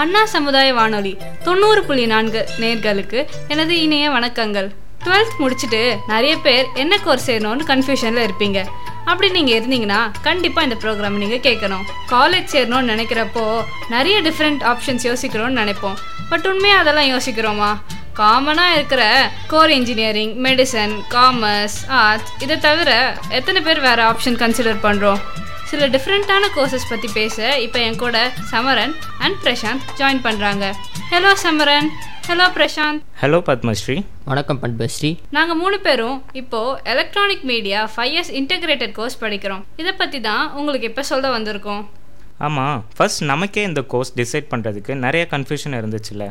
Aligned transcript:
அண்ணா 0.00 0.20
சமுதாய 0.32 0.68
வானொலி 0.76 1.10
தொண்ணூறு 1.46 1.80
புள்ளி 1.86 2.04
நான்கு 2.12 2.40
நேர்களுக்கு 2.60 3.18
எனது 3.52 3.74
இணைய 3.84 4.04
வணக்கங்கள். 4.10 4.68
டுவெல்த் 5.04 5.34
முடிச்சுட்டு 5.42 5.80
நிறைய 6.12 6.34
பேர் 6.44 6.66
என்ன 6.82 6.94
கோர்ஸ் 7.04 7.26
சேரணும்னு 7.30 7.64
கன்ஃபியூஷனில் 7.70 8.24
இருப்பீங்க. 8.26 8.60
அப்படி 9.04 9.28
நீங்கள் 9.36 9.56
இருந்தீங்கன்னா 9.58 10.00
கண்டிப்பாக 10.28 10.66
இந்த 10.68 10.76
ப்ரோக்ராம் 10.84 11.18
நீங்கள் 11.22 11.42
கேட்கணும். 11.48 11.84
காலேஜ் 12.12 12.48
சேரணும்னு 12.54 12.92
நினைக்கிறப்போ 12.92 13.44
நிறைய 13.94 14.16
டிஃப்ரெண்ட் 14.28 14.64
ஆப்ஷன்ஸ் 14.72 15.06
யோசிக்கிறோம்னு 15.10 15.60
நினைப்போம். 15.62 15.98
பட் 16.30 16.48
உண்மையாக 16.52 16.82
அதெல்லாம் 16.84 17.10
யோசிக்கிறோமா? 17.14 17.70
காமனாக 18.20 18.76
இருக்கிற 18.78 19.02
core 19.52 19.74
engineering 19.78 20.34
medicine 20.46 20.96
commerce 21.16 21.78
arts 22.02 22.32
இதை 22.46 22.58
தவிர 22.68 22.90
எத்தனை 23.40 23.62
பேர் 23.68 23.84
வேறு 23.88 24.04
ஆப்ஷன் 24.10 24.40
கன்சிடர் 24.44 24.82
பண்ணுறோம் 24.88 25.22
சில 25.70 25.86
டிஃப்ரெண்ட்டான 25.94 26.44
கோர்சஸ் 26.54 26.86
பற்றி 26.92 27.08
பேச 27.16 27.36
இப்போ 27.64 27.78
என் 27.88 27.98
கூட 28.02 28.18
சமரன் 28.52 28.94
அண்ட் 29.24 29.36
பிரசாந்த் 29.44 29.84
ஜாயின் 29.98 30.22
பண்ணுறாங்க 30.24 30.64
hello 31.12 31.30
Samaran. 31.42 31.88
Hello 32.28 32.46
Prashanth. 32.56 33.00
Hello 33.20 33.38
Padmashree. 33.48 33.96
வணக்கம் 34.30 34.60
பத்மஸ்ரீ. 34.62 35.10
நாங்கள் 35.36 35.58
மூணு 35.60 35.76
பேரும் 35.86 36.16
இப்போ 36.40 36.60
electronic 36.92 37.44
media 37.50 37.80
five 37.94 38.10
years 38.14 38.32
integrated 38.40 38.94
course 38.98 39.18
படிக்கிறோம். 39.22 39.62
இதை 39.82 39.92
பற்றி 40.02 40.20
தான் 40.28 40.44
உங்களுக்கு 40.58 40.90
இப்போ 40.90 41.04
சொல்ல 41.12 41.30
வந்திருக்கோம். 41.36 41.82
ஆமாம் 42.48 42.76
ஃபர்ஸ்ட் 42.98 43.24
நமக்கே 43.32 43.64
இந்த 43.70 43.82
கோர்ஸ் 43.94 44.12
டிசைட் 44.20 44.50
பண்ணுறதுக்கு 44.52 44.94
நிறைய 45.06 45.24
கன்ஃபியூஷன் 45.34 45.78
இருந்துச்சுல்ல. 45.80 46.26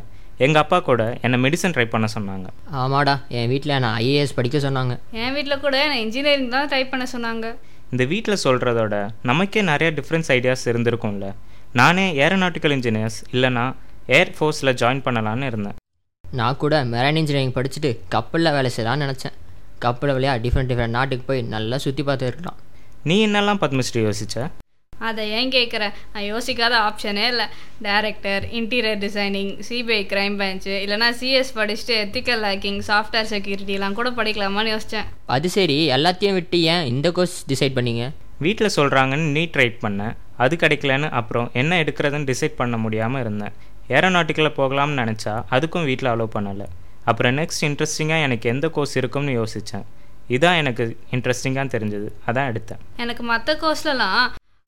எங்கள் 0.46 0.64
அப்பா 0.64 0.78
கூட 0.92 1.02
என்னை 1.26 1.38
மெடிசன் 1.46 1.76
ட்ரை 1.78 1.88
பண்ண 1.96 2.08
சொன்னாங்க. 2.18 2.48
ஆமாடா 2.84 3.18
என் 3.40 3.50
வீட்டில் 3.54 3.80
நான் 3.86 3.98
ஐஏஎஸ் 4.06 4.38
படிக்க 4.38 4.58
சொன்னாங்க. 4.70 4.94
என் 5.24 5.34
வீட்டில் 5.38 5.64
கூட 5.66 5.76
நான் 5.90 6.04
இன்ஜினியரிங் 6.06 6.56
தான் 6.58 6.70
ட்ரை 6.74 6.84
பண்ண 6.94 7.08
சொன்னாங்க. 7.16 7.48
இந்த 7.94 8.04
வீட்டில் 8.12 8.44
சொல்கிறதோட 8.44 8.96
நமக்கே 9.30 9.62
நிறைய 9.70 9.90
டிஃப்ரென்ஸ் 9.98 10.30
ஐடியாஸ் 10.36 10.66
இருந்திருக்கும்ல. 10.72 11.28
நானே 11.80 12.06
ஏரோநாட்டிக்கல் 12.24 12.74
இன்ஜினியர்ஸ் 12.76 13.18
இல்லைனா 13.34 13.64
ஏர் 14.18 14.32
ஃபோர்ஸில் 14.36 14.78
ஜாயின் 14.82 15.04
பண்ணலான்னு 15.06 15.50
இருந்தேன். 15.52 15.78
நான் 16.24 16.60
கூட 16.64 16.76
மெரைன் 16.94 17.20
இன்ஜினியரிங் 17.22 17.56
படிச்சுட்டு 17.58 17.92
கப்பலில் 18.16 18.56
வேலை 18.56 18.72
செய்யலாம்னு 18.76 19.06
நினச்சேன். 19.06 19.36
கப்பல் 19.86 20.14
வழியா 20.16 20.34
டிஃப்ரெண்ட் 20.46 20.72
டிஃப்ரெண்ட் 20.72 20.98
நாட்டுக்கு 20.98 21.26
போய் 21.30 21.42
நல்லா 21.56 21.78
சுற்றி 21.86 22.04
பார்த்து 22.10 22.28
இருக்கலாம். 22.30 22.60
நீ 23.10 23.18
என்னெல்லாம் 23.28 23.62
பத்மஸ்ரீ 23.64 24.02
யோசிச்ச? 24.08 24.38
அதை 25.08 25.24
ஏன் 25.40 25.52
கேட்குற 25.56 25.84
நான் 26.14 26.28
யோசிக்காத 26.32 26.74
ஆப்ஷனே 26.88 27.26
இல்லை. 27.34 27.48
Director 27.88 28.44
interior 28.60 29.00
designing 29.06 29.52
CBI 29.68 30.02
crime 30.14 30.38
bench 30.42 30.74
இல்லைனா 30.86 31.10
சிஎஸ் 31.20 31.54
படிச்சுட்டு 31.60 31.96
எத்திக்கல் 32.06 32.44
ஹேக்கிங் 32.50 32.80
சாஃப்ட்வேர் 32.90 33.30
செக்யூரிட்டிலாம் 33.34 33.98
கூட 34.00 34.10
படிக்கலாமான்னு 34.20 34.74
யோசித்தேன் 34.76 35.08
அது 35.38 35.50
சரி. 35.58 35.78
எல்லாத்தையும் 35.98 36.38
விட்டு 36.40 36.60
ஏன் 36.74 36.86
இந்த 36.94 37.12
கோர்ஸ் 37.12 37.38
டிசைட் 37.52 37.78
பண்ணீங்க? 37.78 38.06
வீட்டில் 38.46 38.76
சொல்கிறாங்கன்னு 38.76 39.30
நீட் 39.38 39.54
ட்ரை 39.56 39.70
பண்ணேன். 39.86 40.14
அது 40.44 40.56
கிடைக்கலன்னு 40.56 41.10
அப்புறம் 41.20 41.48
என்ன 41.62 41.82
எடுக்கிறதுன்னு 41.84 42.30
டிசைட் 42.32 42.60
பண்ண 42.60 42.78
முடியாமல் 42.78 43.22
இருந்தேன். 43.22 43.56
ஏரோநாட்டிக்கில் 43.98 44.58
போகலாம்னு 44.60 45.00
நினச்சா 45.02 45.34
அதுக்கும் 45.56 45.88
வீட்டில் 45.90 46.12
அலோவ் 46.12 46.36
பண்ணலை. 46.36 46.68
அப்புறம் 47.12 47.38
நெக்ஸ்ட் 47.38 47.64
இன்ட்ரெஸ்டிங்காக 47.68 48.26
எனக்கு 48.28 48.50
எந்த 48.50 48.70
கோர்ஸ் 48.76 48.98
இருக்கும்னு 48.98 49.34
யோசித்தேன் 49.40 49.86
இதான் 50.36 50.58
எனக்கு 50.62 50.84
இன்ட்ரெஸ்டிங்காக 51.16 51.68
தெரிஞ்சது. 51.76 52.10
அதான் 52.28 52.50
எடுத்தேன். 52.52 52.82
எனக்கு 53.04 53.24
மற்ற 53.24 53.54
கோர்ஸ்லலாம் 53.64 54.20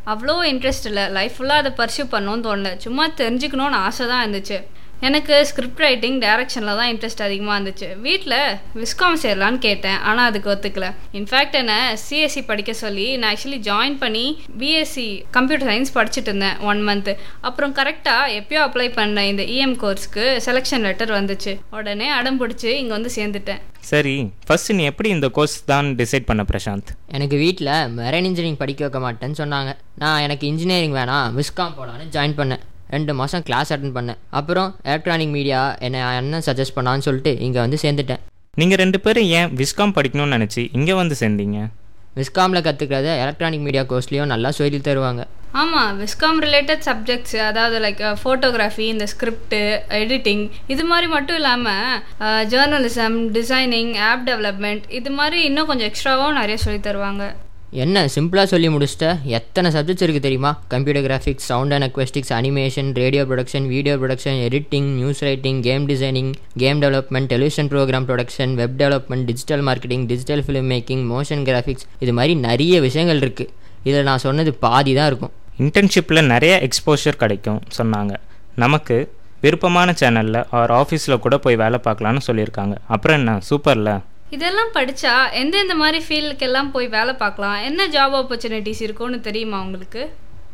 அவ்வளோ 0.06 0.36
இன்ட்ரெஸ்ட் 0.52 0.86
இல்லை. 0.86 1.08
லைஃப் 1.08 1.34
ஃபுல்லாக 1.38 1.62
அதை 1.62 1.72
பர்சியூ 1.78 2.06
பண்ணணும்னு 2.14 2.46
தோணல. 2.48 2.78
சும்மா 2.78 3.08
தெரிஞ்சுக்கணும்னு 3.08 3.80
ஆசை 3.88 4.08
தான் 4.08 4.28
இருந்துச்சு. 4.28 4.64
எனக்கு 5.08 5.36
ஸ்கிரிப்ட் 5.50 5.82
ரைட்டிங் 5.84 6.18
டைரக்ஷனில் 6.24 6.78
தான் 6.80 6.90
இன்ட்ரெஸ்ட் 6.94 7.24
அதிகமாக 7.28 7.56
இருந்துச்சு. 7.58 7.88
வீட்டில் 8.08 8.36
விஸ்காம் 8.82 9.18
சேரலான்னு 9.24 9.60
கேட்டேன் 9.66 9.98
ஆனால் 10.10 10.28
அதுக்கு 10.30 10.50
ஒத்துக்கல. 10.54 10.88
இன்ஃபேக்ட் 11.20 11.58
என்னை 11.62 11.78
சிஎஸ்சி 12.04 12.42
படிக்க 12.50 12.74
சொல்லி 12.82 13.08
நான் 13.22 13.32
ஆக்சுவலி 13.32 13.60
ஜாயின் 13.70 13.98
பண்ணி 14.04 14.26
பிஎஸ்சி 14.62 15.08
கம்ப்யூட்டர் 15.38 15.70
சயின்ஸ் 15.72 15.96
படிச்சுட்டு 15.98 16.32
இருந்தேன் 16.32 16.60
ஒன் 16.72 16.82
மந்த்து 16.90 17.16
அப்புறம் 17.50 17.76
கரெக்டாக 17.80 18.36
எப்பயோ 18.40 18.62
அப்ளை 18.68 18.88
பண்ண 19.00 19.26
இந்த 19.32 19.46
இஎம் 19.56 19.76
கோர்ஸ்க்கு 19.84 20.26
செலெக்ஷன் 20.48 20.86
லெட்டர் 20.88 21.18
வந்துச்சு. 21.20 21.54
உடனே 21.80 22.10
அடம் 22.20 22.40
பிடிச்சி 22.42 22.72
இங்கே 22.82 22.96
வந்து 22.98 23.12
சேர்ந்துட்டேன். 23.20 23.62
சரி 23.92 24.16
ஃபர்ஸ்ட் 24.48 24.72
நீ 24.80 24.84
எப்படி 24.94 25.10
இந்த 25.18 25.28
கோர்ஸ் 25.38 25.56
தான் 25.72 25.88
டிசைட் 26.02 26.28
பண்ண 26.32 26.44
பிரசாந்த்? 26.52 26.92
எனக்கு 27.18 27.38
வீட்டில் 27.46 27.72
மெரைன் 28.00 28.28
இன்ஜினியரிங் 28.30 28.62
படிக்க 28.64 28.84
வைக்க 28.88 29.00
மாட்டேன்னு 29.06 29.40
சொன்னாங்க. 29.44 29.72
நான் 30.04 30.24
எனக்கு 30.28 30.46
இன்ஜினியரிங் 30.52 30.98
வேணாம் 31.00 31.40
விஸ்காம் 31.40 31.78
போகலான்னு 31.80 32.14
ஜாயின் 32.18 32.38
பண்ணேன். 32.42 32.64
ரெண்டு 32.96 33.14
மாதம் 33.20 33.46
கிளாஸ் 33.50 33.72
அட்டன் 33.76 33.96
பண்ணேன். 33.98 34.22
அப்புறம் 34.40 34.70
எலக்ட்ரானிக் 34.92 35.34
மீடியா 35.38 35.62
என்னை 35.88 36.02
அண்ணன் 36.22 36.48
சஜஸ்ட் 36.48 36.78
பண்ணான்னு 36.78 37.08
சொல்லிட்டு 37.08 37.34
இங்கே 37.48 37.62
வந்து 37.66 37.80
சேர்ந்துட்டேன். 37.84 38.24
நீங்கள் 38.62 38.82
ரெண்டு 38.84 39.00
பேரும் 39.04 39.30
ஏன் 39.40 39.52
விஸ்காம் 39.60 39.96
படிக்கணும்னு 39.98 40.36
நினச்சி 40.38 40.64
இங்கே 40.80 40.96
வந்து 41.02 41.18
சேர்ந்தீங்க? 41.22 41.60
விஸ்காமில் 42.20 42.66
கற்றுக்கிறத 42.66 43.12
எலக்ட்ரானிக் 43.26 43.64
மீடியா 43.68 43.84
கோர்ஸ்லேயும் 43.92 44.32
நல்லா 44.32 44.50
சொல்லி 44.58 44.80
தருவாங்க. 44.88 45.22
ஆமாம் 45.62 45.94
விஸ்காம் 46.02 46.40
ரிலேட்டட் 46.46 46.84
சப்ஜெக்ட்ஸ் 46.88 47.38
அதாவது 47.50 47.78
லைக் 47.86 48.02
ஃபோட்டோகிராஃபி 48.22 48.86
இந்த 48.94 49.06
ஸ்கிரிப்டு 49.14 49.62
எடிட்டிங் 50.02 50.44
இது 50.74 50.84
மாதிரி 50.92 51.08
மட்டும் 51.14 51.40
இல்லாமல் 51.42 52.46
ஜேர்னலிசம் 52.54 53.18
டிசைனிங் 53.38 53.94
ஆப் 54.10 54.26
டெவலப்மெண்ட் 54.30 54.86
இது 55.00 55.12
மாதிரி 55.20 55.40
இன்னும் 55.50 55.70
கொஞ்சம் 55.72 55.90
எக்ஸ்ட்ராவும் 55.92 56.38
நிறைய 56.42 56.58
சொல்லி 56.66 56.82
தருவாங்க. 56.90 57.26
என்ன 57.84 57.98
சிம்பிளாக 58.14 58.48
சொல்லி 58.52 58.70
முடிச்சிட்ட? 58.70 59.10
எத்தனை 59.38 59.68
சப்ஜெக்ட்ஸ் 59.76 60.04
இருக்குது 60.06 60.26
தெரியுமா? 60.26 60.50
Computer 60.74 61.06
graphics 61.06 61.46
sound 61.50 61.74
and 61.76 61.86
acoustics 61.88 62.32
animation 62.38 62.90
radio 63.02 63.24
production 63.30 63.68
video 63.74 63.94
production 64.02 64.40
editing 64.48 64.90
news 64.98 65.22
writing 65.28 65.62
game 65.68 65.88
designing 65.92 66.32
game 66.64 66.82
development 66.82 67.30
television 67.34 67.70
programme 67.74 68.08
production 68.10 68.54
web 68.60 68.76
development 68.82 69.26
digital 69.30 69.64
marketing 69.70 70.06
digital 70.12 70.44
film 70.48 70.70
making 70.74 71.06
motion 71.14 71.46
graphics 71.52 71.88
இது 72.00 72.14
மாதிரி 72.20 72.36
நிறைய 72.48 72.82
விஷயங்கள் 72.88 73.20
இருக்குது 73.20 73.50
இதில் 73.84 74.08
நான் 74.12 74.26
சொன்னது 74.28 74.54
பாதி 74.68 74.94
தான் 75.00 75.10
இருக்கும். 75.14 75.34
இன்டர்ன்ஷிப்பில் 75.60 76.26
நிறைய 76.34 76.54
எக்ஸ்போஷர் 76.68 77.22
கிடைக்கும் 77.24 77.62
சொன்னாங்க. 77.80 78.14
நமக்கு 78.56 78.98
விருப்பமான 79.42 79.94
சேனலில் 80.00 80.44
ஆர் 80.60 80.72
ஆஃபீஸில் 80.72 81.22
கூட 81.26 81.38
போய் 81.38 81.62
வேலை 81.66 81.80
பார்க்கலான்னு 81.86 82.22
சொல்லியிருக்காங்க. 82.28 82.76
அப்புறம் 82.88 83.18
என்ன? 83.20 83.40
சூப்பரில் 83.50 83.94
இதெல்லாம் 84.36 84.74
படித்தா 84.74 85.14
எந்தெந்த 85.32 85.76
மாதிரி 85.76 86.00
ஃபீல்டுக்கெல்லாம் 86.08 86.70
போய் 86.76 86.88
வேலை 86.88 87.14
பார்க்கலாம்? 87.14 87.58
என்ன 87.70 87.88
ஜாப் 87.88 88.14
ஆப்பர்ச்சுனிட்டிஸ் 88.20 88.82
இருக்கும்னு 88.82 89.20
தெரியுமா 89.20 89.62
உங்களுக்கு? 89.62 90.04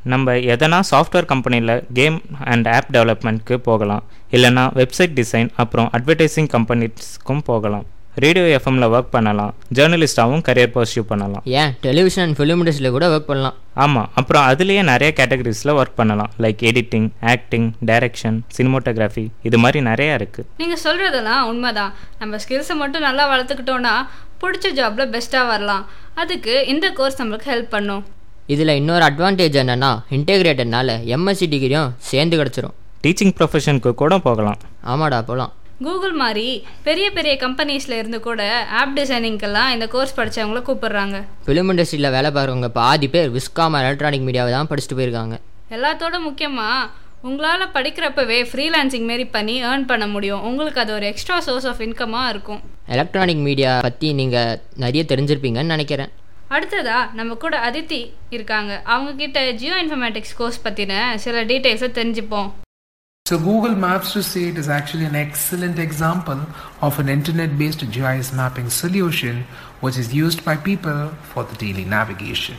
நம்ம 0.03 0.33
எதனா 0.33 0.79
சாஃப்ட்வேர் 0.91 1.25
கம்பெனியில் 1.25 1.83
கேம் 1.93 2.21
அண்ட் 2.45 2.67
ஆப் 2.67 2.89
டெவலப்மெண்ட்க்கு 2.91 3.55
போகலாம். 3.57 4.03
இல்லைனா 4.31 4.63
வெப்சைட் 4.79 5.15
டிசைன் 5.19 5.49
அப்புறம் 5.55 5.89
அட்வர்டைசிங் 5.97 6.49
கம்பெனிஸ்க்கும் 6.55 7.43
போகலாம். 7.43 7.85
ரேடியோ 8.23 8.45
எஃப்எம்ல 8.57 8.85
ஒர்க் 8.95 9.13
பண்ணலாம். 9.15 9.53
ஜேர்னலிஸ்டாகவும் 9.75 10.43
கரியர் 10.47 10.71
பர்சியூ 10.75 11.01
பண்ணலாம். 11.11 11.41
ஏன்? 11.45 11.71
டெலிவிஷன் 11.81 12.25
அண்ட் 12.25 12.37
ஃபிலிம் 12.37 12.61
இண்டஸ்ட்ரியில் 12.61 12.95
கூட 12.95 13.07
ஒர்க் 13.15 13.27
பண்ணலாம். 13.29 13.53
ஆமாம் 13.73 14.09
அப்புறம் 14.15 14.45
அதுலேயே 14.51 14.83
நிறைய 14.83 15.13
கேட்டகரிஸில் 15.19 15.75
ஒர்க் 15.79 15.95
பண்ணலாம். 15.95 16.31
Like 16.39 16.63
editing 16.69 17.09
acting 17.33 17.67
direction 17.85 18.37
cinematography 18.57 19.25
இது 19.43 19.57
மாதிரி 19.57 19.85
நிறையா 19.89 20.13
இருக்குது 20.19 20.47
நீங்கள் 20.57 20.81
சொல்கிறதெல்லாம் 20.83 21.41
உண்மைதான். 21.41 21.93
நம்ம 22.19 22.39
ஸ்கில்ஸை 22.47 22.75
மட்டும் 22.81 23.05
நல்லா 23.07 23.25
வளர்த்துக்கிட்டோன்னா 23.33 23.93
பிடிச்ச 24.41 24.67
ஜாபில் 24.79 25.11
பெஸ்ட்டாக 25.13 25.47
வரலாம். 25.53 25.85
அதுக்கு 26.13 26.67
இந்த 26.73 26.89
கோர்ஸ் 26.89 27.21
நம்மளுக்கு 27.21 27.47
ஹெல்ப் 27.53 27.73
பண்ணும். 27.75 28.03
இதில் 28.53 28.75
இன்னொரு 28.81 29.05
அட்வான்டேஜ் 29.05 29.57
என்னென்னா 29.61 29.91
இன்டெகிரேட்டட்னால 30.17 30.89
எம்எஸ்சி 31.15 31.47
டிகிரியும் 31.53 31.89
சேர்ந்து 31.97 32.35
கிடச்சிரும். 32.41 32.75
டீச்சிங் 33.03 33.33
ப்ரொஃபஷனுக்கு 33.37 33.93
கூட 34.01 34.17
போகலாம். 34.17 34.59
ஆமாடா 34.91 35.19
போகலாம் 35.29 35.51
கூகுள் 35.85 36.13
மாதிரி 36.21 36.45
பெரிய 36.85 37.07
பெரிய 37.17 37.33
கம்பெனிஸில் 37.41 37.97
இருந்து 38.01 38.19
கூட 38.27 38.41
ஆப் 38.79 38.93
டிசைனிங்க்கெல்லாம் 38.97 39.71
இந்த 39.73 39.87
கோர்ஸ் 39.87 40.15
படித்தவங்கள 40.19 40.61
கூப்பிடுறாங்க. 40.69 41.17
ஃபிலிம் 41.45 41.69
இண்டஸ்ட்ரியில் 41.71 42.13
வேலை 42.15 42.29
பார்க்குறவங்க 42.35 42.69
பாதி 42.79 43.07
பேர் 43.15 43.29
விஸ்காம் 43.35 43.77
எலக்ட்ரானிக் 43.81 44.25
மீடியாவை 44.27 44.51
தான் 44.55 44.69
படிச்சுட்டு 44.71 44.97
போயிருக்காங்க. 44.99 45.37
எல்லாத்தோட 45.77 46.15
முக்கியமாக 46.27 46.89
உங்களால் 47.27 47.73
படிக்கிறப்பவே 47.77 48.39
ஃப்ரீலான்சிங் 48.49 49.07
மாரி 49.11 49.25
பண்ணி 49.37 49.55
ஏர்ன் 49.69 49.87
பண்ண 49.91 50.05
முடியும். 50.07 50.43
உங்களுக்கு 50.49 50.81
அது 50.83 50.93
ஒரு 50.97 51.05
எக்ஸ்ட்ரா 51.05 51.39
சோர்ஸ் 51.47 51.67
ஆஃப் 51.71 51.81
இன்கமாக 51.87 52.29
இருக்கும். 52.33 52.61
எலக்ட்ரானிக் 52.95 53.43
மீடியா 53.47 53.79
பற்றி 53.87 54.09
நீங்கள் 54.21 54.61
நிறைய 54.83 55.03
தெரிஞ்சிருப்பீங்கன்னு 55.11 55.75
நினைக்கிறேன். 55.75 56.13
அடுத்ததா 56.55 56.99
நம்ம 57.19 57.35
கூட 57.43 57.55
அதித்தி 57.69 57.99
இருக்காங்க. 58.35 58.73
அவங்க 58.93 59.11
கிட்ட 59.23 59.39
ஜியோ 59.61 59.75
இன்ஃபர்மேட்டிக்ஸ் 59.83 60.37
கோர்ஸ் 60.37 60.63
பற்றின 60.67 60.93
சில 61.25 61.43
டீட்டெயில்ஸை 61.51 61.89
தெரிஞ்சுப்போம். 61.99 62.49
So 63.27 63.37
Google 63.37 63.75
Maps 63.75 64.13
to 64.13 64.23
say 64.23 64.45
it 64.45 64.57
is 64.57 64.69
actually 64.69 65.03
an 65.03 65.13
excellent 65.13 65.79
example 65.79 66.45
of 66.81 66.97
an 66.97 67.09
internet-based 67.09 67.91
GIS 67.91 68.31
mapping 68.31 68.69
solution 68.69 69.45
which 69.81 69.97
is 69.97 70.13
used 70.13 70.45
by 70.45 70.55
people 70.55 71.09
for 71.23 71.43
the 71.43 71.57
daily 71.57 71.83
navigation. 71.83 72.55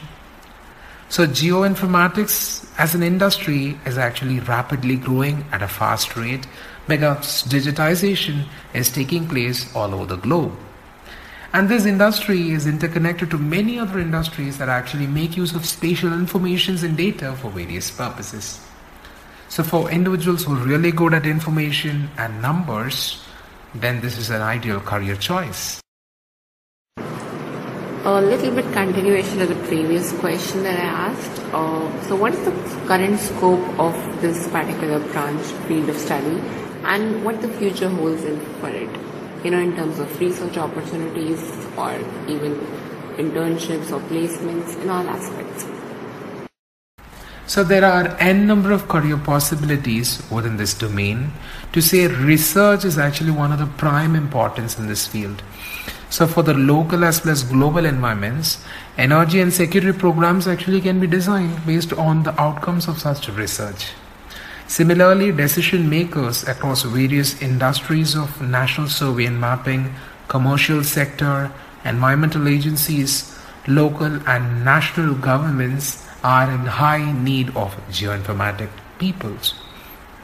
So 1.09 1.26
geoinformatics 1.26 2.69
as 2.76 2.94
an 2.94 3.03
industry 3.03 3.81
is 3.87 3.97
actually 3.97 4.41
rapidly 4.41 4.97
growing 4.97 5.47
at 5.53 5.62
a 5.62 5.69
fast 5.69 6.15
rate 6.19 6.47
because 6.87 7.44
digitization 7.44 8.44
is 8.75 8.91
taking 8.91 9.26
place 9.26 9.75
all 9.75 9.94
over 9.94 10.05
the 10.05 10.17
globe. 10.17 10.53
And 11.55 11.71
this 11.71 11.87
industry 11.87 12.50
is 12.50 12.67
interconnected 12.67 13.31
to 13.31 13.38
many 13.38 13.79
other 13.79 14.00
industries 14.00 14.59
that 14.59 14.69
actually 14.69 15.06
make 15.06 15.35
use 15.35 15.55
of 15.55 15.64
spatial 15.64 16.12
informations 16.12 16.82
and 16.82 16.94
data 16.94 17.35
for 17.37 17.50
various 17.50 17.91
purposes. 17.91 18.68
So 19.49 19.62
for 19.62 19.91
individuals 19.91 20.45
who 20.45 20.55
are 20.55 20.65
really 20.65 20.93
good 20.93 21.15
at 21.15 21.27
information 21.27 22.11
and 22.19 22.41
numbers, 22.43 23.23
then 23.75 24.00
this 24.00 24.19
is 24.19 24.31
an 24.31 24.43
ideal 24.43 24.81
career 24.81 25.17
choice. 25.17 25.81
a 28.05 28.21
little 28.23 28.55
bit 28.55 28.65
continuation 28.73 29.43
of 29.43 29.49
the 29.50 29.55
previous 29.67 30.12
question 30.19 30.62
that 30.62 30.79
I 30.81 30.89
asked. 31.09 31.41
Uh, 31.53 32.03
so, 32.09 32.17
what 32.17 32.33
is 32.33 32.43
the 32.45 32.53
current 32.87 33.19
scope 33.21 33.79
of 33.79 33.95
this 34.23 34.49
particular 34.49 34.99
branch 35.12 35.45
field 35.67 35.91
of 35.91 35.97
study, 35.97 36.41
and 36.85 37.23
what 37.23 37.43
the 37.43 37.49
future 37.49 37.89
holds 37.89 38.25
in 38.25 38.41
for 38.61 38.71
it? 38.71 38.89
You 39.45 39.50
know, 39.50 39.59
in 39.59 39.77
terms 39.77 39.99
of 39.99 40.21
research 40.21 40.56
opportunities 40.56 41.43
or 41.77 41.93
even 42.29 42.55
internships 43.19 43.93
or 43.93 44.00
placements 44.09 44.81
in 44.83 44.89
all 44.89 45.06
aspects. 45.06 45.67
So 47.49 47.65
there 47.65 47.83
are 47.83 48.15
n 48.21 48.47
number 48.47 48.73
of 48.73 48.89
career 48.89 49.17
possibilities 49.17 50.23
within 50.31 50.59
this 50.59 50.75
domain. 50.75 51.33
To 51.73 51.81
say 51.81 52.06
research 52.06 52.85
is 52.85 52.99
actually 52.99 53.31
one 53.31 53.53
of 53.53 53.59
the 53.59 53.73
prime 53.83 54.15
importance 54.15 54.79
in 54.79 54.87
this 54.87 55.06
field. 55.06 55.43
So 56.11 56.27
for 56.27 56.43
the 56.43 56.53
local 56.53 57.06
as 57.06 57.25
well 57.25 57.33
as 57.33 57.45
global 57.45 57.87
environments, 57.87 58.62
energy 58.99 59.41
and 59.41 59.50
security 59.50 59.99
programs 59.99 60.47
actually 60.47 60.83
can 60.83 61.00
be 61.00 61.06
designed 61.06 61.65
based 61.65 61.95
on 61.95 62.25
the 62.25 62.39
outcomes 62.39 62.87
of 62.87 62.99
such 62.99 63.31
research. 63.31 63.93
Similarly, 64.67 65.33
decision 65.33 65.89
makers 65.89 66.47
across 66.47 66.83
various 66.83 67.41
industries 67.41 68.15
of 68.15 68.43
national 68.43 68.89
survey 68.89 69.25
and 69.25 69.41
mapping, 69.41 69.95
commercial 70.29 70.85
sector, 70.85 71.50
environmental 71.87 72.47
agencies, 72.47 73.39
local 73.67 74.21
and 74.29 74.67
national 74.67 75.15
governments 75.15 76.05
are 76.23 76.50
in 76.50 76.67
high 76.67 77.12
need 77.12 77.49
of 77.56 77.75
geoinformatic 77.91 78.70
peoples. 78.99 79.55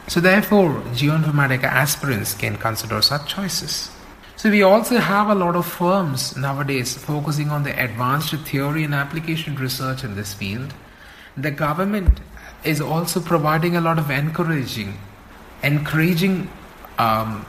So 0.07 0.19
therefore, 0.19 0.81
geoinformatic 0.93 1.63
aspirants 1.63 2.33
can 2.33 2.57
consider 2.57 3.01
such 3.01 3.27
choices. 3.33 3.89
So 4.35 4.51
we 4.51 4.61
also 4.61 4.97
have 4.97 5.29
a 5.29 5.35
lot 5.35 5.55
of 5.55 5.65
firms 5.65 6.35
nowadays 6.37 6.95
focusing 6.95 7.49
on 7.49 7.63
the 7.63 7.71
advanced 7.81 8.35
theory 8.35 8.83
and 8.83 8.93
application 8.93 9.55
research 9.55 10.03
in 10.03 10.15
this 10.15 10.33
field. 10.33 10.73
The 11.37 11.51
government 11.51 12.19
is 12.63 12.81
also 12.81 13.19
providing 13.19 13.75
a 13.75 13.81
lot 13.81 13.97
of 13.97 14.11
encouraging, 14.11 14.97
encouraging 15.63 16.49
um, 16.97 17.45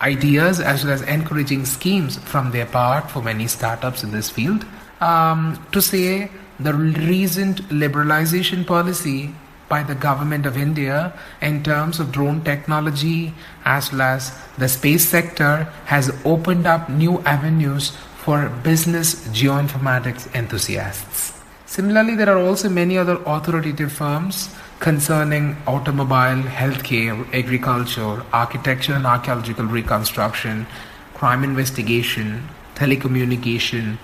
ideas 0.00 0.60
as 0.60 0.84
well 0.84 0.94
as 0.94 1.02
encouraging 1.02 1.66
schemes 1.66 2.18
from 2.18 2.50
their 2.50 2.66
part 2.66 3.10
for 3.10 3.22
many 3.22 3.46
startups 3.46 4.02
in 4.02 4.10
this 4.10 4.30
field. 4.30 4.64
Um, 5.00 5.64
to 5.72 5.80
say 5.80 6.30
the 6.58 6.74
recent 6.74 7.62
liberalization 7.70 8.66
policy 8.66 9.34
by 9.70 9.82
the 9.82 9.94
government 9.94 10.44
of 10.44 10.58
India 10.58 11.14
in 11.40 11.62
terms 11.62 12.00
of 12.00 12.12
drone 12.12 12.42
technology 12.42 13.32
as 13.64 13.92
well 13.92 14.02
as 14.02 14.36
the 14.58 14.68
space 14.68 15.08
sector 15.08 15.72
has 15.86 16.12
opened 16.24 16.66
up 16.66 16.90
new 16.90 17.20
avenues 17.20 17.92
for 18.18 18.50
business 18.62 19.14
geoinformatics 19.28 20.34
enthusiasts. 20.34 21.40
Similarly, 21.64 22.16
there 22.16 22.28
are 22.28 22.44
also 22.44 22.68
many 22.68 22.98
other 22.98 23.18
authoritative 23.24 23.92
firms 23.92 24.50
concerning 24.80 25.56
automobile, 25.66 26.42
healthcare, 26.42 27.16
agriculture, 27.32 28.22
architecture 28.32 28.94
and 28.94 29.06
archaeological 29.06 29.66
reconstruction, 29.66 30.66
crime 31.14 31.44
investigation, 31.44 32.48
telecommunication, 32.80 33.98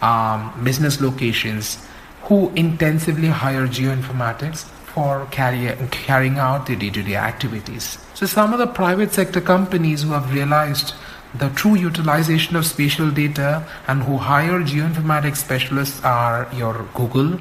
um, 0.00 0.52
business 0.64 1.00
locations, 1.00 1.84
who 2.22 2.50
intensively 2.54 3.28
hire 3.28 3.66
geoinformatics 3.66 4.64
for 4.94 5.26
carry, 5.30 5.76
carrying 5.90 6.38
out 6.38 6.66
their 6.66 6.76
day-to-day 6.76 7.16
activities. 7.16 7.98
So 8.14 8.26
some 8.26 8.52
of 8.52 8.58
the 8.58 8.66
private 8.66 9.12
sector 9.12 9.40
companies 9.40 10.02
who 10.02 10.10
have 10.10 10.32
realized 10.32 10.94
the 11.34 11.48
true 11.50 11.74
utilization 11.74 12.56
of 12.56 12.66
spatial 12.66 13.10
data 13.10 13.66
and 13.88 14.02
who 14.02 14.16
hire 14.16 14.60
geoinformatics 14.60 15.36
specialists 15.36 16.02
are 16.04 16.48
your 16.54 16.86
Google, 16.94 17.40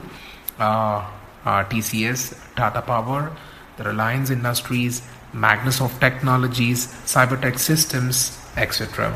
uh, 0.60 1.06
uh, 1.46 1.64
TCS, 1.66 2.36
Tata 2.56 2.82
Power, 2.82 3.32
the 3.78 3.84
Reliance 3.84 4.30
Industries, 4.30 5.02
Magnasoft 5.34 6.00
Technologies, 6.00 6.88
Cybertech 7.06 7.58
Systems, 7.60 8.40
etc. 8.58 9.16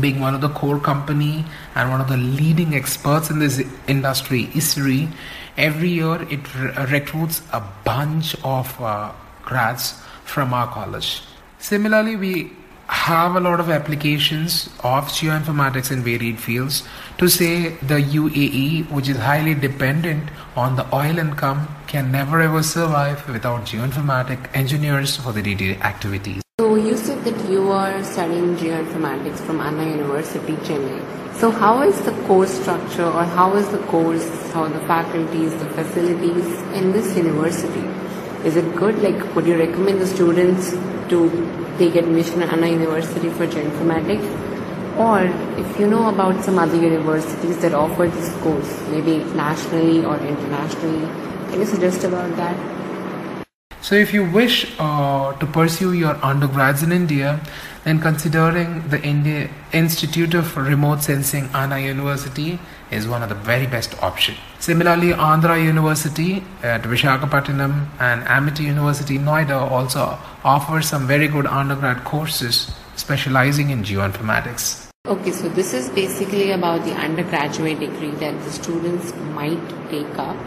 Being 0.00 0.20
one 0.20 0.34
of 0.34 0.40
the 0.40 0.48
core 0.48 0.80
company 0.80 1.44
and 1.74 1.90
one 1.90 2.00
of 2.00 2.08
the 2.08 2.16
leading 2.16 2.74
experts 2.74 3.30
in 3.30 3.38
this 3.38 3.62
industry, 3.86 4.46
Esri, 4.46 5.12
every 5.56 5.90
year 5.90 6.22
it 6.30 6.54
re- 6.54 6.72
recruits 6.86 7.42
a 7.52 7.62
bunch 7.84 8.34
of 8.42 8.80
uh, 8.80 9.12
grads 9.42 10.00
from 10.24 10.54
our 10.54 10.66
college. 10.66 11.22
Similarly, 11.58 12.16
we 12.16 12.52
have 12.88 13.36
a 13.36 13.40
lot 13.40 13.60
of 13.60 13.70
applications 13.70 14.68
of 14.82 15.08
geoinformatics 15.08 15.90
in 15.90 16.02
varied 16.02 16.38
fields. 16.38 16.82
To 17.18 17.28
say 17.28 17.70
the 17.76 18.00
UAE, 18.18 18.90
which 18.90 19.08
is 19.08 19.16
highly 19.16 19.54
dependent 19.54 20.30
on 20.56 20.76
the 20.76 20.86
oil 20.94 21.18
income, 21.18 21.68
can 21.86 22.12
never 22.12 22.40
ever 22.40 22.62
survive 22.62 23.26
without 23.28 23.64
geoinformatic 23.66 24.54
engineers 24.54 25.16
for 25.16 25.32
the 25.32 25.42
day-to-day 25.42 25.80
activities. 25.80 26.42
You 26.82 26.96
said 26.96 27.24
that 27.24 27.48
you 27.48 27.70
are 27.70 28.02
studying 28.02 28.56
geoinformatics 28.56 29.38
from 29.46 29.60
Anna 29.60 29.84
University, 29.88 30.54
Chennai. 30.68 31.00
So, 31.36 31.48
how 31.48 31.82
is 31.82 32.00
the 32.00 32.10
course 32.26 32.50
structure, 32.60 33.04
or 33.04 33.22
how 33.22 33.54
is 33.54 33.68
the 33.68 33.78
course, 33.92 34.26
how 34.52 34.66
the 34.66 34.80
faculties, 34.80 35.52
the 35.60 35.68
facilities 35.76 36.48
in 36.80 36.90
this 36.90 37.16
university? 37.16 37.84
Is 38.44 38.56
it 38.56 38.74
good? 38.74 39.00
Like, 39.00 39.22
would 39.36 39.46
you 39.46 39.56
recommend 39.56 40.00
the 40.00 40.08
students 40.08 40.72
to 41.10 41.20
take 41.78 41.94
admission 41.94 42.42
at 42.42 42.52
Anna 42.52 42.66
University 42.66 43.30
for 43.30 43.46
geoinformatics? 43.46 44.26
Or 44.98 45.20
if 45.62 45.78
you 45.78 45.86
know 45.86 46.08
about 46.08 46.44
some 46.44 46.58
other 46.58 46.76
universities 46.76 47.58
that 47.58 47.74
offer 47.74 48.08
this 48.08 48.34
course, 48.42 48.76
maybe 48.88 49.18
nationally 49.34 50.04
or 50.04 50.18
internationally, 50.18 51.06
can 51.48 51.60
you 51.60 51.66
suggest 51.66 52.02
about 52.02 52.36
that? 52.36 52.81
So, 53.92 53.98
if 53.98 54.14
you 54.14 54.24
wish 54.24 54.72
uh, 54.78 55.34
to 55.34 55.46
pursue 55.46 55.92
your 55.92 56.16
undergrads 56.24 56.82
in 56.82 56.92
India, 56.92 57.38
then 57.84 58.00
considering 58.00 58.88
the 58.88 58.98
India 59.02 59.50
Institute 59.74 60.32
of 60.32 60.56
Remote 60.56 61.02
Sensing, 61.02 61.50
Anna 61.52 61.78
University, 61.78 62.58
is 62.90 63.06
one 63.06 63.22
of 63.22 63.28
the 63.28 63.34
very 63.34 63.66
best 63.66 64.02
option. 64.02 64.34
Similarly, 64.60 65.08
Andhra 65.08 65.62
University 65.62 66.42
at 66.62 66.84
Vishakhapatnam 66.84 67.88
and 68.00 68.22
Amity 68.22 68.62
University, 68.62 69.18
Noida, 69.18 69.60
also 69.70 70.18
offer 70.42 70.80
some 70.80 71.06
very 71.06 71.28
good 71.28 71.46
undergrad 71.46 72.02
courses 72.02 72.72
specializing 72.96 73.68
in 73.68 73.82
geoinformatics. 73.84 74.88
Okay, 75.06 75.32
so 75.32 75.50
this 75.50 75.74
is 75.74 75.90
basically 75.90 76.52
about 76.52 76.82
the 76.86 76.94
undergraduate 76.94 77.78
degree 77.78 78.12
that 78.12 78.42
the 78.42 78.52
students 78.52 79.14
might 79.34 79.60
take 79.90 80.18
up, 80.18 80.38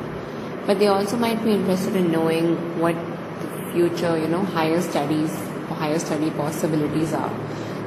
but 0.66 0.80
they 0.80 0.88
also 0.88 1.16
might 1.16 1.44
be 1.44 1.52
interested 1.52 1.96
in 1.96 2.12
knowing 2.12 2.80
what 2.80 2.96
future, 3.76 4.18
you 4.18 4.28
know, 4.30 4.44
higher 4.58 4.82
studies 4.82 5.32
or 5.70 5.76
higher 5.84 6.00
study 6.00 6.32
possibilities 6.32 7.14
are. 7.14 7.34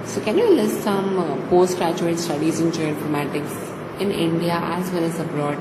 So, 0.05 0.21
can 0.21 0.39
you 0.39 0.51
list 0.51 0.83
some 0.83 1.19
uh, 1.19 1.49
postgraduate 1.49 2.19
studies 2.19 2.61
in 2.61 2.71
geoinformatics 2.73 4.01
in 4.01 4.11
India 4.11 4.61
as 4.77 4.91
well 4.93 5.05
as 5.05 5.19
abroad? 5.19 5.59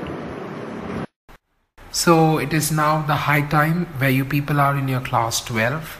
So, 1.90 2.38
it 2.38 2.52
is 2.52 2.70
now 2.70 3.02
the 3.06 3.18
high 3.24 3.42
time 3.56 3.86
where 4.02 4.10
you 4.10 4.24
people 4.36 4.60
are 4.60 4.76
in 4.76 4.88
your 4.88 5.00
class 5.00 5.42
12. 5.44 5.98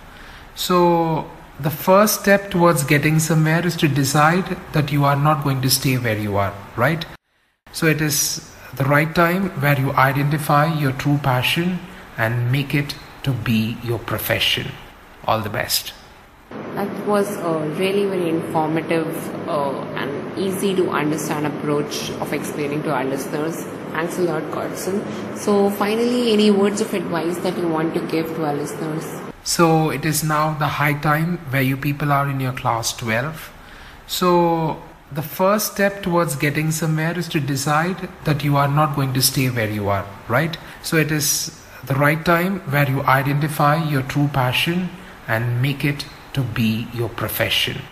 So, 0.55 1.31
the 1.61 1.71
first 1.71 2.21
step 2.21 2.51
towards 2.51 2.85
getting 2.85 3.19
somewhere 3.19 3.67
is 3.67 3.77
to 3.77 3.89
decide 3.89 4.57
that 4.73 4.93
you 4.93 5.05
are 5.05 5.17
not 5.17 5.43
going 5.43 5.63
to 5.63 5.71
stay 5.71 5.97
where 5.99 6.19
you 6.19 6.37
are, 6.37 6.55
right? 6.77 7.05
So 7.73 7.87
it 7.87 8.01
is 8.01 8.53
the 8.77 8.85
right 8.85 9.13
time 9.15 9.51
where 9.63 9.79
you 9.79 9.91
identify 9.93 10.73
your 10.73 10.93
true 10.93 11.19
passion 11.19 11.81
and 12.17 12.53
make 12.53 12.75
it 12.75 12.95
to 13.29 13.33
be 13.49 13.77
your 13.85 13.99
profession. 13.99 14.73
All 15.25 15.41
the 15.41 15.51
best. 15.51 15.93
That 16.75 17.07
was 17.07 17.37
a 17.37 17.53
really 17.81 18.07
very 18.07 18.29
informative 18.29 19.49
uh, 19.49 19.81
and 20.03 20.39
easy 20.39 20.75
to 20.77 20.91
understand 20.91 21.47
approach 21.47 22.11
of 22.23 22.33
explaining 22.33 22.83
to 22.85 22.95
our 22.95 23.05
listeners. 23.05 23.65
Thanks 23.93 24.19
a 24.19 24.23
lot, 24.23 24.51
Godson. 24.51 25.03
So, 25.37 25.71
finally, 25.71 26.33
any 26.33 26.51
words 26.51 26.81
of 26.81 26.95
advice 26.95 27.37
that 27.39 27.59
you 27.59 27.69
want 27.69 27.95
to 27.95 28.01
give 28.07 28.35
to 28.37 28.47
our 28.47 28.55
listeners? 28.55 29.05
So 29.49 29.91
it 29.91 30.05
is 30.05 30.23
now 30.23 30.55
the 30.59 30.69
high 30.69 30.93
time 30.93 31.39
where 31.51 31.63
you 31.63 31.77
people 31.77 32.13
are 32.13 32.29
in 32.29 32.39
your 32.39 32.53
class 32.53 32.95
12. 32.97 33.51
So 34.07 34.83
the 35.11 35.23
first 35.23 35.73
step 35.73 36.03
towards 36.03 36.37
getting 36.37 36.71
somewhere 36.71 37.19
is 37.19 37.29
to 37.29 37.41
decide 37.41 38.11
that 38.25 38.45
you 38.45 38.57
are 38.57 38.69
not 38.69 38.95
going 38.95 39.15
to 39.15 39.23
stay 39.23 39.49
where 39.49 39.71
you 39.71 39.89
are, 39.89 40.05
right? 40.29 40.59
So 40.83 40.99
it 40.99 41.11
is 41.11 41.59
the 41.85 41.95
right 41.95 42.25
time 42.25 42.61
where 42.71 42.89
you 42.89 43.03
identify 43.03 43.83
your 43.83 44.03
true 44.03 44.29
passion 44.29 44.91
and 45.27 45.63
make 45.63 45.85
it 45.85 46.07
to 46.35 46.43
be 46.43 46.89
your 46.93 47.09
profession. 47.09 47.83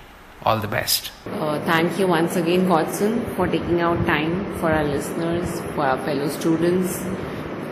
All 0.43 0.59
the 0.61 0.69
best. 0.69 1.11
Uh, 1.26 1.59
thank 1.64 1.99
you 1.99 2.07
once 2.07 2.37
again, 2.37 2.69
Godson, 2.69 3.25
for 3.35 3.49
taking 3.49 3.81
out 3.81 4.07
time 4.07 4.57
for 4.59 4.71
our 4.71 4.85
listeners, 4.85 5.61
for 5.75 5.81
our 5.81 5.99
fellow 6.05 6.28
students, 6.28 7.02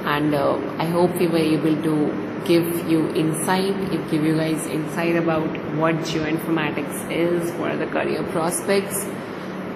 and 0.05 0.35
uh, 0.35 0.57
I 0.79 0.87
hope 0.87 1.15
we 1.17 1.29
were 1.29 1.39
able 1.39 1.81
to 1.83 2.43
give 2.45 2.91
you 2.91 3.09
insight, 3.15 3.75
give 4.11 4.25
you 4.25 4.35
guys 4.37 4.67
insight 4.67 5.17
about 5.17 5.49
what 5.77 5.95
geoinformatics 5.97 7.11
is, 7.11 7.53
what 7.53 7.71
are 7.71 7.77
the 7.77 7.87
career 7.87 8.25
prospects, 8.33 9.05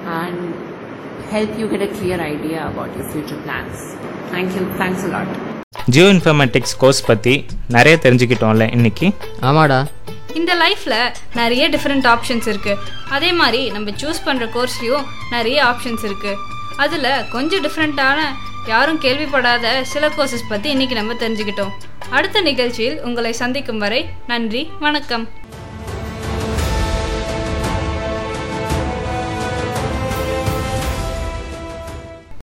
and 0.04 0.54
help 1.30 1.56
you 1.58 1.68
get 1.68 1.82
a 1.82 1.94
clear 1.94 2.20
idea 2.20 2.68
about 2.68 2.94
your 2.96 3.08
future 3.10 3.40
plans. 3.42 3.94
Thank 4.30 4.54
you. 4.56 4.66
Thanks 4.76 5.04
a 5.04 5.08
lot. 5.08 5.47
Geoinformatics 6.12 6.76
course 6.78 7.06
பற்றி 7.06 7.44
நிறைய 7.68 7.98
தெரிஞ்சுக்கிட்டோம்ல 8.02 8.72
இன்னைக்கு? 8.72 9.06
ஆமாடா. 9.40 9.78
இந்த 10.34 10.54
லைஃப்பில் 10.54 11.12
நிறைய 11.34 11.68
different 11.68 12.06
options 12.12 12.46
இருக்குது 12.52 12.78
அதே 13.10 13.32
மாதிரி 13.32 13.70
நம்ம 13.70 13.90
சூஸ் 13.90 14.20
பண்ணுற 14.26 14.46
கோர்ஸ்லேயும் 14.54 15.04
நிறைய 15.30 15.64
ஆப்ஷன்ஸ் 15.64 16.04
இருக்குது 16.08 16.38
அதில் 16.76 17.26
கொஞ்சம் 17.30 17.64
டிஃப்ரெண்ட்டான 17.64 18.18
யாரும் 18.66 19.00
கேள்விப்படாத 19.00 19.82
சில 19.82 20.08
கோர்சஸ் 20.08 20.48
பற்றி 20.48 20.74
இன்றைக்கி 20.74 20.92
நம்ம 20.92 21.14
தெரிஞ்சுக்கிட்டோம். 21.24 21.74
அடுத்த 22.10 22.40
நிகழ்ச்சியில் 22.40 23.00
உங்களை 23.00 23.32
சந்திக்கும் 23.32 23.78
வரை 23.78 24.08
நன்றி 24.26 24.70
வணக்கம். 24.80 25.28